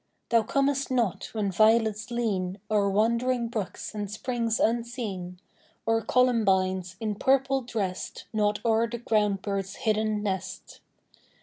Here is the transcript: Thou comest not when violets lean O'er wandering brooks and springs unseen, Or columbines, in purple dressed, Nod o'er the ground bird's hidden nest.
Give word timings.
Thou 0.29 0.41
comest 0.41 0.89
not 0.89 1.25
when 1.33 1.51
violets 1.51 2.09
lean 2.09 2.57
O'er 2.71 2.89
wandering 2.89 3.49
brooks 3.49 3.93
and 3.93 4.09
springs 4.09 4.59
unseen, 4.59 5.39
Or 5.85 6.01
columbines, 6.01 6.95
in 6.99 7.13
purple 7.13 7.61
dressed, 7.61 8.25
Nod 8.33 8.61
o'er 8.65 8.89
the 8.89 8.97
ground 8.97 9.43
bird's 9.43 9.75
hidden 9.75 10.23
nest. 10.23 10.81